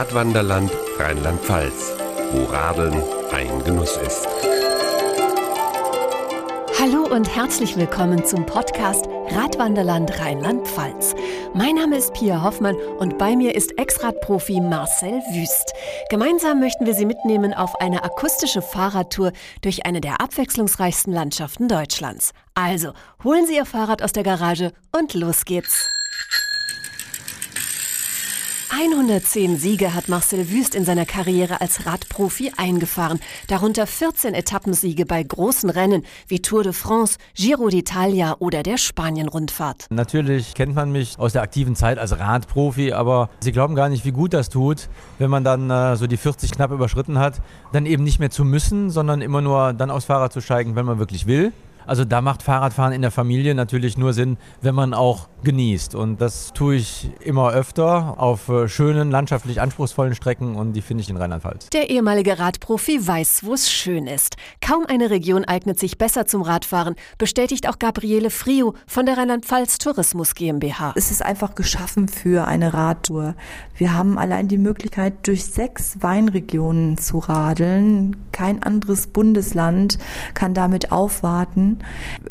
Radwanderland 0.00 0.70
Rheinland-Pfalz, 0.98 1.92
wo 2.32 2.44
Radeln 2.44 3.02
ein 3.32 3.62
Genuss 3.64 3.98
ist. 3.98 4.26
Hallo 6.80 7.02
und 7.14 7.28
herzlich 7.28 7.76
willkommen 7.76 8.24
zum 8.24 8.46
Podcast 8.46 9.04
Radwanderland 9.28 10.18
Rheinland-Pfalz. 10.18 11.14
Mein 11.52 11.74
Name 11.74 11.98
ist 11.98 12.14
Pia 12.14 12.42
Hoffmann 12.42 12.76
und 12.76 13.18
bei 13.18 13.36
mir 13.36 13.54
ist 13.54 13.78
Ex-Radprofi 13.78 14.62
Marcel 14.62 15.20
Wüst. 15.34 15.74
Gemeinsam 16.08 16.60
möchten 16.60 16.86
wir 16.86 16.94
Sie 16.94 17.04
mitnehmen 17.04 17.52
auf 17.52 17.78
eine 17.78 18.02
akustische 18.02 18.62
Fahrradtour 18.62 19.32
durch 19.60 19.84
eine 19.84 20.00
der 20.00 20.22
abwechslungsreichsten 20.22 21.12
Landschaften 21.12 21.68
Deutschlands. 21.68 22.32
Also, 22.54 22.94
holen 23.22 23.46
Sie 23.46 23.56
Ihr 23.56 23.66
Fahrrad 23.66 24.02
aus 24.02 24.12
der 24.12 24.22
Garage 24.22 24.72
und 24.92 25.12
los 25.12 25.44
geht's. 25.44 25.99
110 28.72 29.56
Siege 29.56 29.94
hat 29.94 30.08
Marcel 30.08 30.48
Wüst 30.48 30.76
in 30.76 30.84
seiner 30.84 31.04
Karriere 31.04 31.60
als 31.60 31.86
Radprofi 31.86 32.52
eingefahren, 32.56 33.18
darunter 33.48 33.84
14 33.84 34.32
Etappensiege 34.32 35.06
bei 35.06 35.20
großen 35.24 35.70
Rennen 35.70 36.04
wie 36.28 36.40
Tour 36.40 36.62
de 36.62 36.72
France, 36.72 37.18
Giro 37.34 37.66
d'Italia 37.66 38.36
oder 38.38 38.62
der 38.62 38.78
Spanien-Rundfahrt. 38.78 39.86
Natürlich 39.90 40.54
kennt 40.54 40.76
man 40.76 40.92
mich 40.92 41.18
aus 41.18 41.32
der 41.32 41.42
aktiven 41.42 41.74
Zeit 41.74 41.98
als 41.98 42.16
Radprofi, 42.20 42.92
aber 42.92 43.28
Sie 43.40 43.50
glauben 43.50 43.74
gar 43.74 43.88
nicht, 43.88 44.04
wie 44.04 44.12
gut 44.12 44.32
das 44.32 44.50
tut, 44.50 44.88
wenn 45.18 45.30
man 45.30 45.42
dann 45.42 45.68
äh, 45.68 45.96
so 45.96 46.06
die 46.06 46.16
40 46.16 46.52
knapp 46.52 46.70
überschritten 46.70 47.18
hat, 47.18 47.42
dann 47.72 47.86
eben 47.86 48.04
nicht 48.04 48.20
mehr 48.20 48.30
zu 48.30 48.44
müssen, 48.44 48.90
sondern 48.90 49.20
immer 49.20 49.40
nur 49.40 49.72
dann 49.72 49.90
aufs 49.90 50.04
Fahrrad 50.04 50.32
zu 50.32 50.40
steigen, 50.40 50.76
wenn 50.76 50.86
man 50.86 51.00
wirklich 51.00 51.26
will. 51.26 51.52
Also 51.90 52.04
da 52.04 52.20
macht 52.20 52.44
Fahrradfahren 52.44 52.92
in 52.92 53.02
der 53.02 53.10
Familie 53.10 53.52
natürlich 53.52 53.98
nur 53.98 54.12
Sinn, 54.12 54.36
wenn 54.62 54.76
man 54.76 54.94
auch 54.94 55.28
genießt. 55.42 55.96
Und 55.96 56.20
das 56.20 56.52
tue 56.52 56.76
ich 56.76 57.10
immer 57.18 57.50
öfter 57.50 58.14
auf 58.16 58.48
äh, 58.48 58.68
schönen, 58.68 59.10
landschaftlich 59.10 59.60
anspruchsvollen 59.60 60.14
Strecken 60.14 60.54
und 60.54 60.74
die 60.74 60.82
finde 60.82 61.02
ich 61.02 61.10
in 61.10 61.16
Rheinland-Pfalz. 61.16 61.70
Der 61.70 61.90
ehemalige 61.90 62.38
Radprofi 62.38 63.04
weiß, 63.04 63.40
wo 63.42 63.54
es 63.54 63.72
schön 63.72 64.06
ist. 64.06 64.36
Kaum 64.64 64.86
eine 64.86 65.10
Region 65.10 65.44
eignet 65.44 65.80
sich 65.80 65.98
besser 65.98 66.26
zum 66.26 66.42
Radfahren, 66.42 66.94
bestätigt 67.18 67.68
auch 67.68 67.80
Gabriele 67.80 68.30
Frio 68.30 68.74
von 68.86 69.04
der 69.04 69.18
Rheinland-Pfalz 69.18 69.78
Tourismus 69.78 70.36
GmbH. 70.36 70.92
Es 70.94 71.10
ist 71.10 71.24
einfach 71.24 71.56
geschaffen 71.56 72.06
für 72.06 72.46
eine 72.46 72.72
Radtour. 72.72 73.34
Wir 73.74 73.94
haben 73.94 74.16
allein 74.16 74.46
die 74.46 74.58
Möglichkeit, 74.58 75.26
durch 75.26 75.44
sechs 75.44 76.00
Weinregionen 76.02 76.98
zu 76.98 77.18
radeln. 77.18 78.14
Kein 78.30 78.62
anderes 78.62 79.08
Bundesland 79.08 79.98
kann 80.34 80.54
damit 80.54 80.92
aufwarten. 80.92 81.79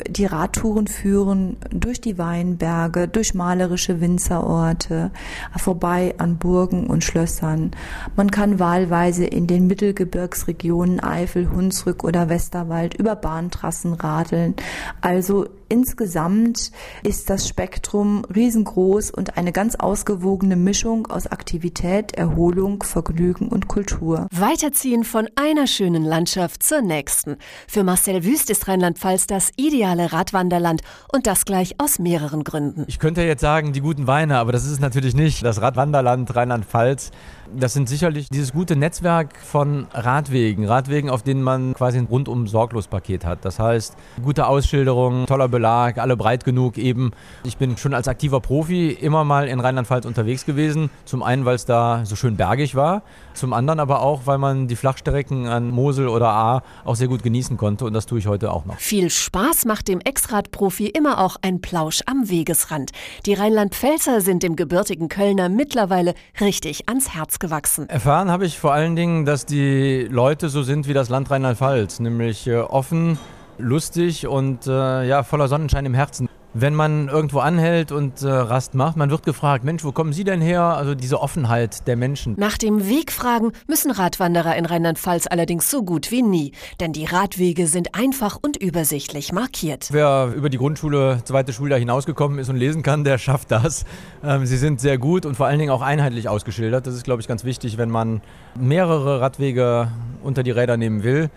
Die 0.08 0.26
Radtouren 0.26 0.86
führen 0.86 1.56
durch 1.70 2.00
die 2.00 2.18
Weinberge, 2.18 2.80
Berge, 2.90 3.08
durch 3.08 3.34
malerische 3.34 4.00
Winzerorte, 4.00 5.10
vorbei 5.56 6.14
an 6.18 6.38
Burgen 6.38 6.86
und 6.86 7.04
Schlössern. 7.04 7.72
Man 8.16 8.30
kann 8.30 8.58
wahlweise 8.58 9.24
in 9.24 9.46
den 9.46 9.66
Mittelgebirgsregionen 9.66 11.00
Eifel, 11.00 11.50
Hunsrück 11.50 12.04
oder 12.04 12.28
Westerwald 12.28 12.94
über 12.94 13.16
Bahntrassen 13.16 13.94
radeln. 13.94 14.54
Also 15.00 15.46
insgesamt 15.70 16.72
ist 17.02 17.30
das 17.30 17.48
Spektrum 17.48 18.24
riesengroß 18.34 19.10
und 19.10 19.38
eine 19.38 19.52
ganz 19.52 19.76
ausgewogene 19.76 20.56
Mischung 20.56 21.06
aus 21.06 21.26
Aktivität, 21.26 22.12
Erholung, 22.12 22.82
Vergnügen 22.82 23.48
und 23.48 23.68
Kultur. 23.68 24.26
Weiterziehen 24.32 25.04
von 25.04 25.28
einer 25.36 25.66
schönen 25.66 26.04
Landschaft 26.04 26.62
zur 26.62 26.82
nächsten. 26.82 27.36
Für 27.66 27.84
Marcel 27.84 28.24
Wüst 28.24 28.50
ist 28.50 28.68
Rheinland-Pfalz 28.68 29.26
das 29.26 29.52
ideale 29.56 30.12
Radwanderland 30.12 30.82
und 31.12 31.26
das 31.26 31.44
gleich 31.44 31.76
aus 31.78 31.98
mehreren 31.98 32.44
Gründen. 32.44 32.84
Ich 32.88 32.98
könnte 32.98 33.22
jetzt 33.22 33.40
sagen, 33.40 33.72
die 33.72 33.80
guten 33.80 34.06
Weine, 34.06 34.38
aber 34.38 34.52
das 34.52 34.64
ist 34.64 34.72
es 34.72 34.80
natürlich 34.80 35.14
nicht. 35.14 35.44
Das 35.44 35.62
Radwanderland 35.62 36.34
Rheinland-Pfalz, 36.34 37.12
das 37.56 37.72
sind 37.72 37.88
sicherlich 37.88 38.28
dieses 38.28 38.52
gute 38.52 38.76
Netzwerk 38.76 39.36
von 39.36 39.86
Radwegen. 39.92 40.64
Radwegen, 40.66 41.10
auf 41.10 41.22
denen 41.22 41.42
man 41.42 41.74
quasi 41.74 41.98
ein 41.98 42.06
rundum 42.06 42.46
sorglos 42.46 42.86
Paket 42.86 43.24
hat. 43.24 43.44
Das 43.44 43.58
heißt, 43.58 43.96
gute 44.22 44.46
Ausschilderung, 44.46 45.26
toller 45.26 45.48
Belag, 45.48 45.98
alle 45.98 46.16
breit 46.16 46.44
genug 46.44 46.78
eben. 46.78 47.12
Ich 47.44 47.56
bin 47.56 47.76
schon 47.76 47.94
als 47.94 48.08
aktiver 48.08 48.40
Profi 48.40 48.90
immer 48.90 49.24
mal 49.24 49.48
in 49.48 49.60
Rheinland-Pfalz 49.60 50.06
unterwegs 50.06 50.46
gewesen. 50.46 50.90
Zum 51.04 51.22
einen, 51.22 51.44
weil 51.44 51.56
es 51.56 51.64
da 51.64 52.04
so 52.04 52.16
schön 52.16 52.36
bergig 52.36 52.74
war. 52.74 53.02
Zum 53.34 53.52
anderen 53.52 53.80
aber 53.80 54.02
auch, 54.02 54.22
weil 54.26 54.38
man 54.38 54.68
die 54.68 54.76
Flachstrecken 54.76 55.46
an 55.46 55.70
Mosel 55.70 56.08
oder 56.08 56.28
A 56.28 56.62
auch 56.84 56.96
sehr 56.96 57.08
gut 57.08 57.22
genießen 57.22 57.56
konnte. 57.56 57.84
Und 57.84 57.94
das 57.94 58.06
tue 58.06 58.18
ich 58.18 58.26
heute 58.26 58.52
auch 58.52 58.64
noch. 58.64 58.78
Viel 58.78 59.10
Spaß 59.10 59.64
macht 59.64 59.88
dem 59.88 60.00
Ex-Rad-Profi 60.00 60.86
immer 60.86 61.18
auch 61.18 61.36
ein 61.42 61.60
Plausch 61.60 62.02
am 62.06 62.28
Wegesrand. 62.28 62.90
Die 63.26 63.34
Rheinland-Pfälzer 63.34 64.20
sind 64.20 64.42
dem 64.42 64.56
gebürtigen 64.56 65.08
Kölner 65.08 65.48
mittlerweile 65.48 66.14
richtig 66.40 66.88
ans 66.88 67.14
Herz 67.14 67.39
gewachsen. 67.40 67.88
Erfahren 67.88 68.30
habe 68.30 68.46
ich 68.46 68.58
vor 68.58 68.72
allen 68.72 68.94
Dingen, 68.94 69.24
dass 69.24 69.46
die 69.46 70.06
Leute 70.08 70.48
so 70.48 70.62
sind 70.62 70.86
wie 70.86 70.92
das 70.92 71.08
Land 71.08 71.30
Rheinland-Pfalz, 71.30 71.98
nämlich 72.00 72.46
äh, 72.46 72.58
offen, 72.58 73.18
lustig 73.58 74.26
und 74.26 74.66
äh, 74.66 75.04
ja, 75.06 75.22
voller 75.24 75.48
Sonnenschein 75.48 75.86
im 75.86 75.94
Herzen 75.94 76.28
wenn 76.54 76.74
man 76.74 77.08
irgendwo 77.08 77.38
anhält 77.38 77.92
und 77.92 78.22
äh, 78.22 78.28
Rast 78.28 78.74
macht, 78.74 78.96
man 78.96 79.10
wird 79.10 79.24
gefragt, 79.24 79.64
Mensch, 79.64 79.84
wo 79.84 79.92
kommen 79.92 80.12
Sie 80.12 80.24
denn 80.24 80.40
her? 80.40 80.62
Also 80.62 80.94
diese 80.94 81.20
Offenheit 81.20 81.86
der 81.86 81.96
Menschen. 81.96 82.34
Nach 82.38 82.58
dem 82.58 82.88
Wegfragen 82.88 83.52
müssen 83.66 83.90
Radwanderer 83.90 84.56
in 84.56 84.66
Rheinland-Pfalz 84.66 85.26
allerdings 85.28 85.70
so 85.70 85.82
gut 85.82 86.10
wie 86.10 86.22
nie, 86.22 86.52
denn 86.80 86.92
die 86.92 87.04
Radwege 87.04 87.66
sind 87.66 87.94
einfach 87.94 88.38
und 88.40 88.56
übersichtlich 88.56 89.32
markiert. 89.32 89.88
Wer 89.90 90.32
über 90.34 90.50
die 90.50 90.58
Grundschule, 90.58 91.20
zweite 91.24 91.52
Schuljahr 91.52 91.78
hinausgekommen 91.78 92.38
ist 92.38 92.48
und 92.48 92.56
lesen 92.56 92.82
kann, 92.82 93.04
der 93.04 93.18
schafft 93.18 93.50
das. 93.50 93.84
Ähm, 94.24 94.46
sie 94.46 94.56
sind 94.56 94.80
sehr 94.80 94.98
gut 94.98 95.26
und 95.26 95.36
vor 95.36 95.46
allen 95.46 95.58
Dingen 95.58 95.70
auch 95.70 95.82
einheitlich 95.82 96.28
ausgeschildert. 96.28 96.86
Das 96.86 96.94
ist, 96.94 97.04
glaube 97.04 97.22
ich, 97.22 97.28
ganz 97.28 97.44
wichtig, 97.44 97.78
wenn 97.78 97.90
man 97.90 98.22
mehrere 98.58 99.20
Radwege 99.20 99.90
unter 100.22 100.42
die 100.42 100.50
Räder 100.50 100.76
nehmen 100.76 101.02
will. 101.02 101.30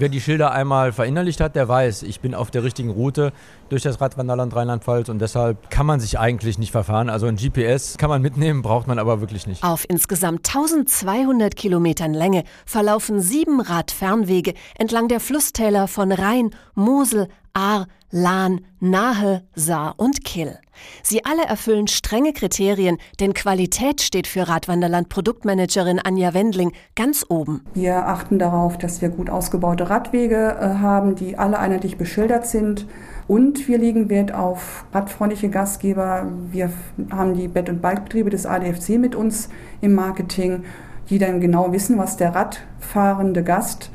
Wer 0.00 0.08
die 0.08 0.20
Schilder 0.20 0.52
einmal 0.52 0.92
verinnerlicht 0.92 1.40
hat, 1.40 1.56
der 1.56 1.66
weiß, 1.66 2.04
ich 2.04 2.20
bin 2.20 2.32
auf 2.32 2.52
der 2.52 2.62
richtigen 2.62 2.90
Route 2.90 3.32
durch 3.68 3.82
das 3.82 4.00
Radwanderland 4.00 4.54
Rheinland-Pfalz 4.54 5.08
und 5.08 5.18
deshalb 5.18 5.70
kann 5.70 5.86
man 5.86 5.98
sich 5.98 6.20
eigentlich 6.20 6.56
nicht 6.56 6.70
verfahren. 6.70 7.10
Also 7.10 7.26
ein 7.26 7.34
GPS 7.34 7.98
kann 7.98 8.08
man 8.08 8.22
mitnehmen, 8.22 8.62
braucht 8.62 8.86
man 8.86 9.00
aber 9.00 9.20
wirklich 9.20 9.48
nicht. 9.48 9.64
Auf 9.64 9.84
insgesamt 9.88 10.46
1200 10.48 11.56
Kilometern 11.56 12.14
Länge 12.14 12.44
verlaufen 12.64 13.20
sieben 13.20 13.60
Radfernwege 13.60 14.54
entlang 14.78 15.08
der 15.08 15.18
Flusstäler 15.18 15.88
von 15.88 16.12
Rhein, 16.12 16.50
Mosel, 16.76 17.26
Ahr, 17.52 17.86
Lahn, 18.10 18.62
Nahe, 18.80 19.42
Saar 19.54 19.94
und 19.98 20.24
Kill. 20.24 20.58
Sie 21.02 21.24
alle 21.24 21.44
erfüllen 21.44 21.88
strenge 21.88 22.32
Kriterien, 22.32 22.98
denn 23.20 23.34
Qualität 23.34 24.00
steht 24.00 24.26
für 24.26 24.48
Radwanderland 24.48 25.08
Produktmanagerin 25.08 25.98
Anja 25.98 26.34
Wendling 26.34 26.72
ganz 26.94 27.26
oben. 27.28 27.62
Wir 27.74 28.06
achten 28.06 28.38
darauf, 28.38 28.78
dass 28.78 29.02
wir 29.02 29.08
gut 29.10 29.28
ausgebaute 29.28 29.90
Radwege 29.90 30.56
äh, 30.58 30.78
haben, 30.78 31.16
die 31.16 31.36
alle 31.36 31.58
einheitlich 31.58 31.98
beschildert 31.98 32.46
sind. 32.46 32.86
Und 33.26 33.68
wir 33.68 33.76
legen 33.76 34.08
Wert 34.08 34.32
auf 34.32 34.86
radfreundliche 34.92 35.50
Gastgeber. 35.50 36.26
Wir 36.50 36.70
haben 37.10 37.34
die 37.34 37.48
Bett- 37.48 37.68
und 37.68 37.82
Bikebetriebe 37.82 38.30
des 38.30 38.46
ADFC 38.46 38.98
mit 38.98 39.14
uns 39.14 39.50
im 39.82 39.94
Marketing, 39.94 40.64
die 41.10 41.18
dann 41.18 41.40
genau 41.40 41.72
wissen, 41.72 41.98
was 41.98 42.16
der 42.16 42.34
radfahrende 42.34 43.44
Gast 43.44 43.90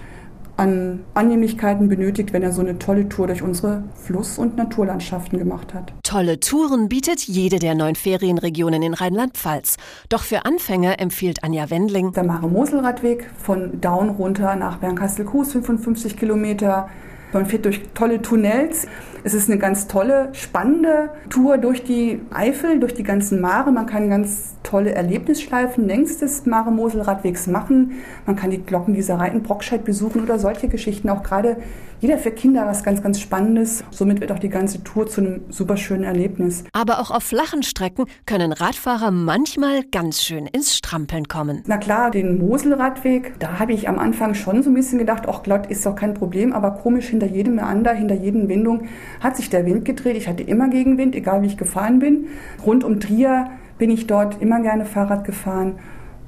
an 0.58 1.00
Annehmlichkeiten 1.14 1.90
benötigt, 1.90 2.34
wenn 2.34 2.44
er 2.44 2.52
so 2.52 2.62
eine 2.62 2.78
tolle 2.78 3.10
Tour 3.10 3.28
durch 3.28 3.42
unsere 3.42 3.84
Fluss- 3.96 4.38
und 4.38 4.56
Naturlandschaften 4.58 5.40
gemacht 5.40 5.74
hat. 5.74 5.94
Tolle 6.04 6.40
Touren 6.40 6.90
bietet 6.90 7.22
jede 7.22 7.60
der 7.60 7.76
neun 7.76 7.96
Ferienregionen 7.96 8.84
in 8.84 8.94
Rheinland-Pfalz. 8.94 9.78
Doch 10.10 10.24
für 10.24 10.46
Anfänger 10.46 11.00
empfiehlt 11.00 11.44
Anja 11.44 11.70
Wendling 11.70 12.12
der 12.12 12.24
Mare-Mosel-Radweg 12.24 13.30
von 13.38 13.82
Daun 13.82 14.10
runter 14.10 14.56
nach 14.56 14.78
Bernkastel-Kues, 14.78 15.54
55 15.54 16.18
Kilometer. 16.18 16.90
Man 17.32 17.48
fährt 17.48 17.66
durch 17.66 17.82
tolle 17.96 18.22
Tunnels. 18.22 18.88
Es 19.26 19.34
ist 19.34 19.50
eine 19.50 19.58
ganz 19.58 19.88
tolle, 19.88 20.30
spannende 20.34 21.10
Tour 21.30 21.58
durch 21.58 21.84
die 21.84 22.20
Eifel, 22.34 22.82
durch 22.82 22.94
die 22.94 23.04
ganzen 23.04 23.40
Mare. 23.40 23.72
Man 23.72 23.86
kann 23.86 24.10
ganz 24.10 24.56
tolle 24.64 24.92
Erlebnisschleifen 24.94 25.88
längs 25.88 26.18
des 26.18 26.46
Mare-Mosel-Radwegs 26.46 27.48
machen. 27.48 28.04
Man 28.26 28.36
kann 28.36 28.52
die 28.52 28.62
Glockengießerei 28.62 29.30
in 29.30 29.42
Brockscheid 29.42 29.86
besuchen 29.86 30.22
oder 30.24 30.40
solche 30.40 30.68
Geschichten. 30.68 31.10
Auch 31.10 31.24
gerade 31.24 31.58
jeder 32.02 32.18
für 32.18 32.32
Kinder 32.32 32.66
was 32.66 32.84
ganz, 32.84 33.02
ganz 33.02 33.22
Spannendes. 33.22 33.86
Somit 33.92 34.20
wird 34.20 34.34
auch 34.34 34.40
die 34.40 34.50
ganze 34.50 34.84
Tour 34.84 35.08
zu 35.08 35.22
einem 35.22 35.42
super 35.50 35.78
schönen 35.78 36.04
Erlebnis. 36.04 36.66
Aber 36.74 37.00
auch 37.00 37.10
auf 37.10 37.24
flachen 37.24 37.64
Strecken 37.64 38.08
können 38.26 38.52
Radfahrer 38.52 39.10
manchmal 39.10 39.84
ganz 39.86 40.22
schön 40.22 40.46
ins 40.48 40.76
Strampeln 40.76 41.30
kommen. 41.30 41.64
Na 41.66 41.78
klar, 41.78 42.12
den 42.12 42.40
Moselradweg, 42.40 43.40
da 43.40 43.58
habe 43.58 43.72
ich 43.72 43.88
am 43.88 44.00
Anfang 44.00 44.34
schon 44.34 44.64
so 44.64 44.70
ein 44.70 44.74
bisschen 44.74 45.00
gedacht, 45.00 45.30
auch 45.30 45.44
glatt 45.44 45.72
ist 45.72 45.86
doch 45.86 45.96
kein 45.96 46.14
Problem, 46.14 46.52
aber 46.52 46.72
komisch 46.72 47.08
hinter 47.08 47.28
jedem 47.28 47.56
Meander, 47.56 47.94
hinter 47.94 48.16
jedem 48.16 48.50
Windung 48.50 48.90
hat 49.24 49.38
sich 49.38 49.50
der 49.50 49.66
Wind 49.66 49.86
gedreht. 49.86 50.18
Ich 50.18 50.28
hatte 50.28 50.44
immer 50.44 50.68
Gegenwind, 50.68 51.16
egal 51.16 51.42
wie 51.42 51.48
ich 51.48 51.58
gefahren 51.58 52.00
bin. 52.00 52.28
Rund 52.66 52.84
um 52.84 53.00
Trier 53.00 53.48
bin 53.78 53.90
ich 53.90 54.06
dort 54.06 54.42
immer 54.42 54.62
gerne 54.62 54.86
Fahrrad 54.86 55.24
gefahren. 55.24 55.76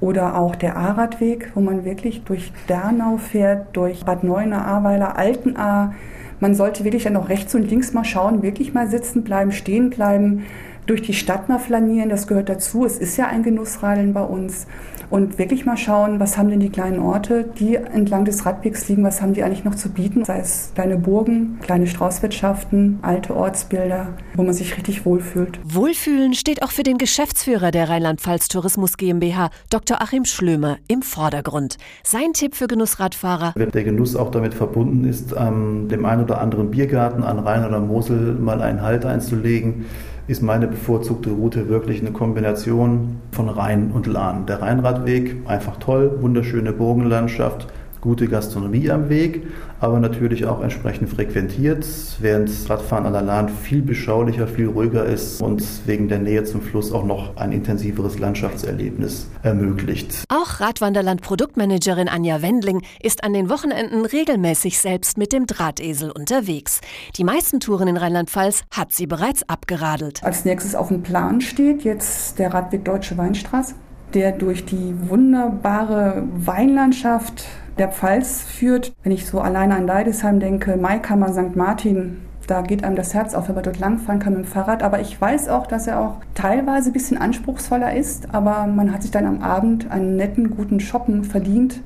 Oder 0.00 0.36
auch 0.36 0.56
der 0.56 0.76
A-Radweg, 0.76 1.52
wo 1.54 1.60
man 1.60 1.84
wirklich 1.84 2.24
durch 2.24 2.52
Dernau 2.68 3.18
fährt, 3.18 3.76
durch 3.76 4.04
Bad 4.04 4.24
Neuenahr, 4.24 4.66
Ahrweiler, 4.66 5.16
Altenahr. 5.16 5.94
Man 6.40 6.54
sollte 6.54 6.84
wirklich 6.84 7.04
dann 7.04 7.14
noch 7.14 7.28
rechts 7.28 7.54
und 7.54 7.70
links 7.70 7.94
mal 7.94 8.04
schauen, 8.04 8.42
wirklich 8.42 8.74
mal 8.74 8.88
sitzen 8.88 9.24
bleiben, 9.24 9.52
stehen 9.52 9.88
bleiben. 9.88 10.44
Durch 10.86 11.02
die 11.02 11.14
Stadt 11.14 11.48
mal 11.48 11.58
flanieren, 11.58 12.08
das 12.08 12.26
gehört 12.26 12.48
dazu. 12.48 12.84
Es 12.84 12.98
ist 12.98 13.16
ja 13.16 13.26
ein 13.26 13.42
Genussradeln 13.42 14.12
bei 14.12 14.22
uns. 14.22 14.66
Und 15.08 15.38
wirklich 15.38 15.64
mal 15.66 15.76
schauen, 15.76 16.18
was 16.18 16.36
haben 16.36 16.48
denn 16.48 16.58
die 16.58 16.70
kleinen 16.70 16.98
Orte, 16.98 17.44
die 17.58 17.76
entlang 17.76 18.24
des 18.24 18.44
Radwegs 18.44 18.88
liegen, 18.88 19.04
was 19.04 19.22
haben 19.22 19.34
die 19.34 19.44
eigentlich 19.44 19.64
noch 19.64 19.76
zu 19.76 19.90
bieten? 19.90 20.24
Sei 20.24 20.40
es 20.40 20.72
kleine 20.74 20.96
Burgen, 20.96 21.58
kleine 21.62 21.86
Straußwirtschaften, 21.86 22.98
alte 23.02 23.36
Ortsbilder, 23.36 24.14
wo 24.34 24.42
man 24.42 24.52
sich 24.52 24.76
richtig 24.76 25.06
wohlfühlt. 25.06 25.60
Wohlfühlen 25.64 26.34
steht 26.34 26.62
auch 26.62 26.72
für 26.72 26.82
den 26.82 26.98
Geschäftsführer 26.98 27.70
der 27.70 27.88
Rheinland-Pfalz 27.88 28.48
Tourismus 28.48 28.96
GmbH, 28.96 29.50
Dr. 29.70 30.02
Achim 30.02 30.24
Schlömer, 30.24 30.78
im 30.88 31.02
Vordergrund. 31.02 31.78
Sein 32.02 32.32
Tipp 32.32 32.56
für 32.56 32.66
Genussradfahrer. 32.66 33.52
Wenn 33.54 33.70
der 33.70 33.84
Genuss 33.84 34.16
auch 34.16 34.32
damit 34.32 34.54
verbunden 34.54 35.04
ist, 35.04 35.36
an 35.36 35.88
dem 35.88 36.04
einen 36.04 36.24
oder 36.24 36.40
anderen 36.40 36.72
Biergarten 36.72 37.22
an 37.22 37.38
Rhein 37.38 37.64
oder 37.64 37.78
Mosel 37.78 38.34
mal 38.34 38.60
einen 38.60 38.82
Halt 38.82 39.04
einzulegen, 39.04 39.86
ist 40.28 40.42
meine 40.42 40.66
bevorzugte 40.66 41.30
Route 41.30 41.68
wirklich 41.68 42.00
eine 42.00 42.10
Kombination 42.10 43.20
von 43.30 43.48
Rhein 43.48 43.92
und 43.92 44.06
Lahn. 44.06 44.46
Der 44.46 44.60
Rheinradweg, 44.60 45.36
einfach 45.46 45.76
toll, 45.76 46.18
wunderschöne 46.20 46.72
Burgenlandschaft, 46.72 47.68
gute 48.06 48.28
Gastronomie 48.28 48.88
am 48.88 49.08
Weg, 49.08 49.42
aber 49.80 49.98
natürlich 49.98 50.46
auch 50.46 50.62
entsprechend 50.62 51.08
frequentiert, 51.08 51.84
während 52.20 52.50
Radfahren 52.70 53.04
an 53.04 53.12
der 53.12 53.22
Lahn 53.22 53.48
viel 53.48 53.82
beschaulicher, 53.82 54.46
viel 54.46 54.68
ruhiger 54.68 55.04
ist 55.04 55.42
und 55.42 55.60
wegen 55.86 56.06
der 56.06 56.20
Nähe 56.20 56.44
zum 56.44 56.62
Fluss 56.62 56.92
auch 56.92 57.04
noch 57.04 57.36
ein 57.36 57.50
intensiveres 57.50 58.20
Landschaftserlebnis 58.20 59.26
ermöglicht. 59.42 60.22
Auch 60.28 60.60
Radwanderland 60.60 61.20
Produktmanagerin 61.20 62.08
Anja 62.08 62.42
Wendling 62.42 62.82
ist 63.02 63.24
an 63.24 63.32
den 63.32 63.50
Wochenenden 63.50 64.06
regelmäßig 64.06 64.78
selbst 64.78 65.18
mit 65.18 65.32
dem 65.32 65.46
Drahtesel 65.46 66.12
unterwegs. 66.12 66.80
Die 67.16 67.24
meisten 67.24 67.58
Touren 67.58 67.88
in 67.88 67.96
Rheinland-Pfalz 67.96 68.62
hat 68.70 68.92
sie 68.92 69.08
bereits 69.08 69.48
abgeradelt. 69.48 70.22
Als 70.22 70.44
nächstes 70.44 70.76
auf 70.76 70.88
dem 70.88 71.02
Plan 71.02 71.40
steht 71.40 71.82
jetzt 71.82 72.38
der 72.38 72.54
Radweg 72.54 72.84
Deutsche 72.84 73.18
Weinstraße, 73.18 73.74
der 74.14 74.30
durch 74.30 74.64
die 74.64 74.94
wunderbare 75.08 76.22
Weinlandschaft 76.36 77.46
der 77.78 77.88
Pfalz 77.88 78.42
führt. 78.42 78.94
Wenn 79.02 79.12
ich 79.12 79.26
so 79.26 79.40
alleine 79.40 79.76
an 79.76 79.86
Leidesheim 79.86 80.40
denke, 80.40 80.76
Maikammer, 80.76 81.32
St. 81.32 81.56
Martin, 81.56 82.22
da 82.46 82.62
geht 82.62 82.84
einem 82.84 82.96
das 82.96 83.12
Herz 83.12 83.34
auf, 83.34 83.48
wenn 83.48 83.56
man 83.56 83.64
dort 83.64 83.78
langfahren 83.78 84.20
kann 84.20 84.34
mit 84.34 84.44
dem 84.44 84.48
Fahrrad. 84.48 84.82
Aber 84.82 85.00
ich 85.00 85.20
weiß 85.20 85.48
auch, 85.48 85.66
dass 85.66 85.86
er 85.86 86.00
auch 86.00 86.20
teilweise 86.34 86.90
ein 86.90 86.92
bisschen 86.92 87.18
anspruchsvoller 87.18 87.94
ist. 87.94 88.34
Aber 88.34 88.66
man 88.66 88.92
hat 88.92 89.02
sich 89.02 89.10
dann 89.10 89.26
am 89.26 89.42
Abend 89.42 89.90
einen 89.90 90.16
netten, 90.16 90.50
guten 90.50 90.80
Shoppen 90.80 91.24
verdient 91.24 91.82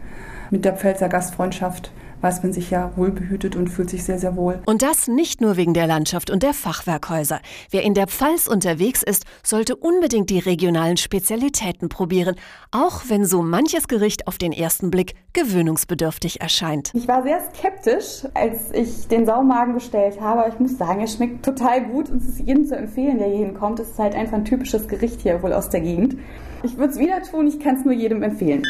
mit 0.50 0.64
der 0.64 0.74
Pfälzer 0.74 1.08
Gastfreundschaft 1.08 1.92
weiß 2.20 2.42
man 2.42 2.52
sich 2.52 2.70
ja 2.70 2.92
wohlbehütet 2.96 3.56
und 3.56 3.68
fühlt 3.68 3.90
sich 3.90 4.04
sehr, 4.04 4.18
sehr 4.18 4.36
wohl. 4.36 4.60
Und 4.66 4.82
das 4.82 5.08
nicht 5.08 5.40
nur 5.40 5.56
wegen 5.56 5.74
der 5.74 5.86
Landschaft 5.86 6.30
und 6.30 6.42
der 6.42 6.54
Fachwerkhäuser. 6.54 7.40
Wer 7.70 7.82
in 7.82 7.94
der 7.94 8.06
Pfalz 8.06 8.46
unterwegs 8.46 9.02
ist, 9.02 9.24
sollte 9.42 9.76
unbedingt 9.76 10.30
die 10.30 10.38
regionalen 10.38 10.96
Spezialitäten 10.96 11.88
probieren, 11.88 12.36
auch 12.70 13.02
wenn 13.08 13.24
so 13.24 13.42
manches 13.42 13.88
Gericht 13.88 14.26
auf 14.26 14.38
den 14.38 14.52
ersten 14.52 14.90
Blick 14.90 15.14
gewöhnungsbedürftig 15.32 16.40
erscheint. 16.40 16.90
Ich 16.94 17.08
war 17.08 17.22
sehr 17.22 17.40
skeptisch, 17.54 18.26
als 18.34 18.70
ich 18.72 19.08
den 19.08 19.26
Saumagen 19.26 19.74
bestellt 19.74 20.20
habe, 20.20 20.48
ich 20.48 20.58
muss 20.58 20.76
sagen, 20.76 21.00
er 21.00 21.06
schmeckt 21.06 21.44
total 21.44 21.84
gut 21.84 22.10
und 22.10 22.22
es 22.22 22.28
ist 22.28 22.40
jedem 22.40 22.66
zu 22.66 22.76
empfehlen, 22.76 23.18
der 23.18 23.28
hier 23.28 23.46
hinkommt. 23.46 23.80
Es 23.80 23.90
ist 23.90 23.98
halt 23.98 24.14
einfach 24.14 24.36
ein 24.36 24.44
typisches 24.44 24.88
Gericht 24.88 25.20
hier 25.20 25.42
wohl 25.42 25.52
aus 25.52 25.68
der 25.68 25.80
Gegend. 25.80 26.16
Ich 26.62 26.76
würde 26.76 26.92
es 26.92 26.98
wieder 26.98 27.22
tun, 27.22 27.46
ich 27.46 27.58
kann 27.58 27.76
es 27.76 27.84
nur 27.84 27.94
jedem 27.94 28.22
empfehlen. 28.22 28.62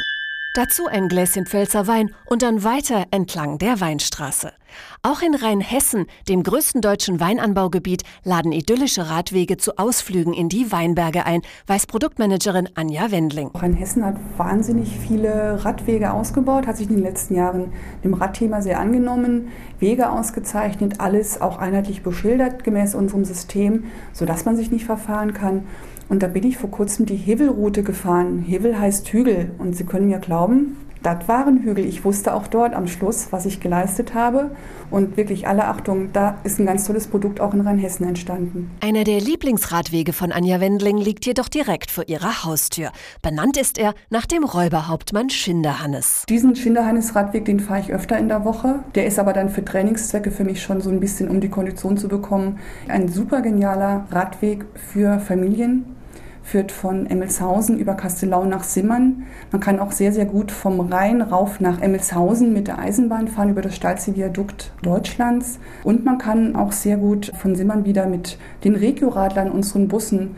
Dazu 0.60 0.88
ein 0.88 1.08
Gläschen 1.08 1.46
Pfälzer 1.46 1.86
Wein 1.86 2.14
und 2.26 2.42
dann 2.42 2.62
weiter 2.62 3.06
entlang 3.10 3.56
der 3.56 3.80
Weinstraße. 3.80 4.52
Auch 5.02 5.22
in 5.22 5.34
Rheinhessen, 5.34 6.06
dem 6.28 6.42
größten 6.42 6.80
deutschen 6.80 7.20
Weinanbaugebiet, 7.20 8.02
laden 8.24 8.52
idyllische 8.52 9.08
Radwege 9.08 9.56
zu 9.56 9.78
Ausflügen 9.78 10.32
in 10.32 10.48
die 10.48 10.72
Weinberge 10.72 11.26
ein, 11.26 11.42
weiß 11.66 11.86
Produktmanagerin 11.86 12.68
Anja 12.74 13.10
Wendling. 13.10 13.50
Rheinhessen 13.54 14.04
hat 14.04 14.16
wahnsinnig 14.36 14.98
viele 14.98 15.64
Radwege 15.64 16.12
ausgebaut, 16.12 16.66
hat 16.66 16.76
sich 16.76 16.88
in 16.88 16.96
den 16.96 17.04
letzten 17.04 17.34
Jahren 17.34 17.72
dem 18.04 18.14
Radthema 18.14 18.62
sehr 18.62 18.80
angenommen, 18.80 19.48
Wege 19.78 20.10
ausgezeichnet, 20.10 21.00
alles 21.00 21.40
auch 21.40 21.58
einheitlich 21.58 22.02
beschildert 22.02 22.64
gemäß 22.64 22.94
unserem 22.94 23.24
System, 23.24 23.84
sodass 24.12 24.44
man 24.44 24.56
sich 24.56 24.70
nicht 24.70 24.84
verfahren 24.84 25.34
kann. 25.34 25.64
Und 26.10 26.24
da 26.24 26.26
bin 26.26 26.44
ich 26.44 26.58
vor 26.58 26.70
kurzem 26.70 27.06
die 27.06 27.16
Hevelroute 27.16 27.84
gefahren. 27.84 28.40
Hevel 28.40 28.78
heißt 28.78 29.08
Hügel. 29.12 29.52
Und 29.58 29.76
Sie 29.76 29.84
können 29.84 30.08
mir 30.08 30.18
glauben, 30.18 30.76
das 31.02 31.28
waren 31.28 31.62
Hügel. 31.62 31.86
Ich 31.86 32.04
wusste 32.04 32.34
auch 32.34 32.46
dort 32.46 32.74
am 32.74 32.86
Schluss, 32.86 33.28
was 33.30 33.46
ich 33.46 33.60
geleistet 33.60 34.14
habe. 34.14 34.50
Und 34.90 35.16
wirklich 35.16 35.48
alle 35.48 35.66
Achtung, 35.66 36.12
da 36.12 36.38
ist 36.44 36.58
ein 36.58 36.66
ganz 36.66 36.84
tolles 36.86 37.06
Produkt 37.06 37.40
auch 37.40 37.54
in 37.54 37.60
Rheinhessen 37.60 38.06
entstanden. 38.06 38.70
Einer 38.80 39.04
der 39.04 39.20
Lieblingsradwege 39.20 40.12
von 40.12 40.32
Anja 40.32 40.60
Wendling 40.60 40.98
liegt 40.98 41.24
jedoch 41.26 41.48
direkt 41.48 41.90
vor 41.90 42.08
ihrer 42.08 42.44
Haustür. 42.44 42.90
Benannt 43.22 43.56
ist 43.56 43.78
er 43.78 43.94
nach 44.10 44.26
dem 44.26 44.44
Räuberhauptmann 44.44 45.30
Schinderhannes. 45.30 46.24
Diesen 46.28 46.54
Schinderhannes-Radweg, 46.54 47.44
den 47.44 47.60
fahre 47.60 47.80
ich 47.80 47.92
öfter 47.92 48.18
in 48.18 48.28
der 48.28 48.44
Woche. 48.44 48.80
Der 48.94 49.06
ist 49.06 49.18
aber 49.18 49.32
dann 49.32 49.48
für 49.48 49.64
Trainingszwecke 49.64 50.30
für 50.30 50.44
mich 50.44 50.62
schon 50.62 50.80
so 50.80 50.90
ein 50.90 51.00
bisschen, 51.00 51.30
um 51.30 51.40
die 51.40 51.48
Kondition 51.48 51.96
zu 51.96 52.08
bekommen. 52.08 52.58
Ein 52.88 53.08
super 53.08 53.40
genialer 53.40 54.06
Radweg 54.10 54.66
für 54.74 55.18
Familien 55.20 55.96
führt 56.50 56.72
von 56.72 57.06
Emmelshausen 57.06 57.78
über 57.78 57.94
Kastelau 57.94 58.44
nach 58.44 58.64
Simmern. 58.64 59.22
Man 59.52 59.60
kann 59.60 59.78
auch 59.78 59.92
sehr, 59.92 60.12
sehr 60.12 60.24
gut 60.24 60.50
vom 60.50 60.80
Rhein 60.80 61.22
rauf 61.22 61.60
nach 61.60 61.80
Emmelshausen 61.80 62.52
mit 62.52 62.66
der 62.66 62.80
Eisenbahn 62.80 63.28
fahren 63.28 63.50
über 63.50 63.62
das 63.62 63.76
steilste 63.76 64.16
Viadukt 64.16 64.72
Deutschlands. 64.82 65.60
Und 65.84 66.04
man 66.04 66.18
kann 66.18 66.56
auch 66.56 66.72
sehr 66.72 66.96
gut 66.96 67.30
von 67.40 67.54
Simmern 67.54 67.84
wieder 67.84 68.06
mit 68.06 68.36
den 68.64 68.74
Regioradlern, 68.74 69.48
unseren 69.48 69.86
Bussen, 69.86 70.34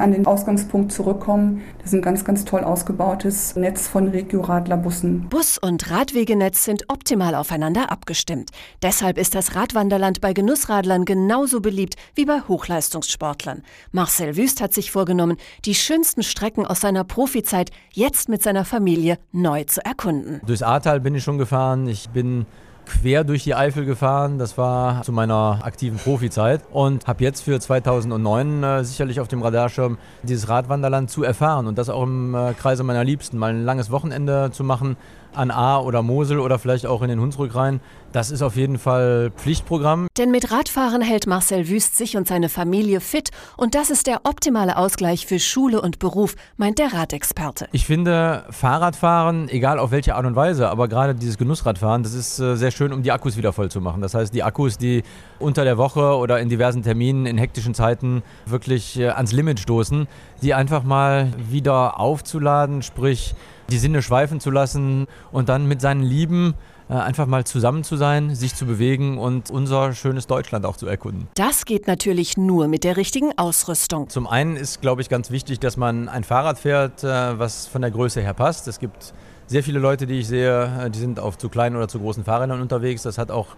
an 0.00 0.12
den 0.12 0.26
Ausgangspunkt 0.26 0.92
zurückkommen. 0.92 1.62
Das 1.78 1.88
ist 1.88 1.94
ein 1.94 2.02
ganz, 2.02 2.24
ganz 2.24 2.44
toll 2.44 2.64
ausgebautes 2.64 3.56
Netz 3.56 3.88
von 3.88 4.08
Regio-Radlerbussen. 4.08 5.28
Bus- 5.28 5.58
und 5.58 5.90
Radwegenetz 5.90 6.64
sind 6.64 6.84
optimal 6.88 7.34
aufeinander 7.34 7.90
abgestimmt. 7.90 8.50
Deshalb 8.82 9.18
ist 9.18 9.34
das 9.34 9.54
Radwanderland 9.54 10.20
bei 10.20 10.32
Genussradlern 10.32 11.04
genauso 11.04 11.60
beliebt 11.60 11.96
wie 12.14 12.24
bei 12.24 12.40
Hochleistungssportlern. 12.40 13.62
Marcel 13.92 14.36
Wüst 14.36 14.60
hat 14.60 14.72
sich 14.72 14.90
vorgenommen, 14.90 15.36
die 15.64 15.74
schönsten 15.74 16.22
Strecken 16.22 16.66
aus 16.66 16.80
seiner 16.80 17.04
Profizeit 17.04 17.70
jetzt 17.92 18.28
mit 18.28 18.42
seiner 18.42 18.64
Familie 18.64 19.18
neu 19.32 19.64
zu 19.64 19.84
erkunden. 19.84 20.40
Durchs 20.46 20.62
Ahrtal 20.62 21.00
bin 21.00 21.14
ich 21.14 21.24
schon 21.24 21.38
gefahren. 21.38 21.86
Ich 21.86 22.08
bin 22.10 22.46
quer 22.86 23.24
durch 23.24 23.44
die 23.44 23.54
Eifel 23.54 23.84
gefahren. 23.84 24.38
Das 24.38 24.58
war 24.58 25.02
zu 25.02 25.12
meiner 25.12 25.60
aktiven 25.62 25.98
Profizeit 25.98 26.62
und 26.72 27.06
habe 27.06 27.24
jetzt 27.24 27.42
für 27.42 27.58
2009 27.58 28.62
äh, 28.62 28.84
sicherlich 28.84 29.20
auf 29.20 29.28
dem 29.28 29.42
Radarschirm 29.42 29.98
dieses 30.22 30.48
Radwanderland 30.48 31.10
zu 31.10 31.22
erfahren 31.22 31.66
und 31.66 31.78
das 31.78 31.88
auch 31.88 32.02
im 32.02 32.34
äh, 32.34 32.54
Kreise 32.54 32.82
meiner 32.82 33.04
Liebsten. 33.04 33.38
Mal 33.38 33.50
ein 33.50 33.64
langes 33.64 33.90
Wochenende 33.90 34.50
zu 34.52 34.64
machen 34.64 34.96
an 35.36 35.50
A 35.50 35.78
oder 35.78 36.02
Mosel 36.02 36.38
oder 36.38 36.58
vielleicht 36.58 36.86
auch 36.86 37.02
in 37.02 37.08
den 37.08 37.20
Hunsrück 37.20 37.54
rein. 37.54 37.80
Das 38.12 38.30
ist 38.30 38.42
auf 38.42 38.54
jeden 38.54 38.78
Fall 38.78 39.32
Pflichtprogramm. 39.36 40.06
Denn 40.16 40.30
mit 40.30 40.52
Radfahren 40.52 41.02
hält 41.02 41.26
Marcel 41.26 41.68
Wüst 41.68 41.96
sich 41.96 42.16
und 42.16 42.28
seine 42.28 42.48
Familie 42.48 43.00
fit 43.00 43.30
und 43.56 43.74
das 43.74 43.90
ist 43.90 44.06
der 44.06 44.20
optimale 44.22 44.76
Ausgleich 44.76 45.26
für 45.26 45.40
Schule 45.40 45.80
und 45.80 45.98
Beruf, 45.98 46.36
meint 46.56 46.78
der 46.78 46.92
Radexperte. 46.92 47.66
Ich 47.72 47.86
finde 47.86 48.44
Fahrradfahren, 48.50 49.48
egal 49.48 49.80
auf 49.80 49.90
welche 49.90 50.14
Art 50.14 50.26
und 50.26 50.36
Weise, 50.36 50.68
aber 50.68 50.86
gerade 50.86 51.16
dieses 51.16 51.38
Genussradfahren, 51.38 52.04
das 52.04 52.14
ist 52.14 52.38
äh, 52.38 52.56
sehr 52.56 52.70
schön, 52.70 52.92
um 52.92 53.02
die 53.02 53.10
Akkus 53.10 53.36
wieder 53.36 53.52
voll 53.52 53.68
zu 53.68 53.80
machen. 53.80 54.00
Das 54.00 54.14
heißt, 54.14 54.32
die 54.32 54.44
Akkus, 54.44 54.78
die 54.78 55.02
unter 55.40 55.64
der 55.64 55.76
Woche 55.76 56.16
oder 56.16 56.38
in 56.38 56.48
diversen 56.48 56.82
Terminen 56.84 57.26
in 57.26 57.36
hektischen 57.36 57.74
Zeiten 57.74 58.22
wirklich 58.46 58.96
äh, 58.98 59.08
ans 59.08 59.32
Limit 59.32 59.58
stoßen, 59.58 60.06
die 60.40 60.54
einfach 60.54 60.84
mal 60.84 61.32
wieder 61.50 61.98
aufzuladen, 61.98 62.82
sprich 62.82 63.34
die 63.70 63.78
Sinne 63.78 64.02
schweifen 64.02 64.40
zu 64.40 64.50
lassen 64.50 65.06
und 65.32 65.48
dann 65.48 65.66
mit 65.66 65.80
seinen 65.80 66.02
Lieben 66.02 66.54
äh, 66.88 66.94
einfach 66.94 67.26
mal 67.26 67.44
zusammen 67.44 67.82
zu 67.82 67.96
sein, 67.96 68.34
sich 68.34 68.54
zu 68.54 68.66
bewegen 68.66 69.16
und 69.16 69.50
unser 69.50 69.94
schönes 69.94 70.26
Deutschland 70.26 70.66
auch 70.66 70.76
zu 70.76 70.86
erkunden. 70.86 71.28
Das 71.34 71.64
geht 71.64 71.86
natürlich 71.86 72.36
nur 72.36 72.68
mit 72.68 72.84
der 72.84 72.98
richtigen 72.98 73.32
Ausrüstung. 73.38 74.10
Zum 74.10 74.26
einen 74.26 74.56
ist, 74.56 74.82
glaube 74.82 75.00
ich, 75.00 75.08
ganz 75.08 75.30
wichtig, 75.30 75.60
dass 75.60 75.78
man 75.78 76.10
ein 76.10 76.24
Fahrrad 76.24 76.58
fährt, 76.58 77.02
äh, 77.02 77.38
was 77.38 77.66
von 77.66 77.80
der 77.80 77.90
Größe 77.90 78.20
her 78.20 78.34
passt. 78.34 78.68
Es 78.68 78.78
gibt 78.78 79.14
sehr 79.46 79.62
viele 79.62 79.78
Leute, 79.78 80.06
die 80.06 80.18
ich 80.18 80.28
sehe, 80.28 80.84
äh, 80.84 80.90
die 80.90 80.98
sind 80.98 81.18
auf 81.20 81.38
zu 81.38 81.48
kleinen 81.48 81.76
oder 81.76 81.88
zu 81.88 81.98
großen 82.00 82.24
Fahrrädern 82.24 82.60
unterwegs. 82.60 83.02
Das 83.02 83.16
hat 83.16 83.30
auch 83.30 83.48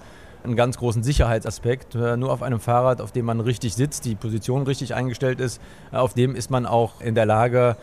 einen 0.44 0.54
ganz 0.54 0.78
großen 0.78 1.02
Sicherheitsaspekt. 1.02 1.96
Nur 1.96 2.30
auf 2.30 2.40
einem 2.40 2.60
Fahrrad, 2.60 3.00
auf 3.00 3.10
dem 3.10 3.24
man 3.24 3.40
richtig 3.40 3.74
sitzt, 3.74 4.04
die 4.04 4.14
Position 4.14 4.62
richtig 4.62 4.94
eingestellt 4.94 5.40
ist, 5.40 5.60
auf 5.90 6.14
dem 6.14 6.36
ist 6.36 6.52
man 6.52 6.66
auch 6.66 7.00
in 7.00 7.16
der 7.16 7.26
Lage, 7.26 7.76